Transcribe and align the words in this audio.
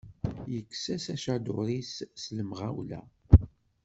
Yekkes-as 0.53 1.05
aččadur-is 1.13 1.93
s 2.21 2.23
lemɣawla. 2.37 3.01